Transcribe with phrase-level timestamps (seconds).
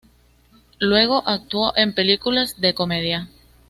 [0.79, 3.29] Luego actuó en películas de comedia.